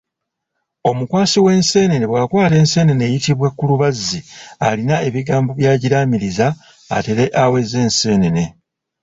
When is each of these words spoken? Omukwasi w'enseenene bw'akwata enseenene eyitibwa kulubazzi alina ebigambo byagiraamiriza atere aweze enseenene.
Omukwasi 0.89 1.37
w'enseenene 1.45 2.05
bw'akwata 2.11 2.55
enseenene 2.61 3.03
eyitibwa 3.05 3.47
kulubazzi 3.57 4.19
alina 4.67 4.95
ebigambo 5.07 5.51
byagiraamiriza 5.59 6.47
atere 6.97 7.25
aweze 7.43 7.75
enseenene. 7.85 8.43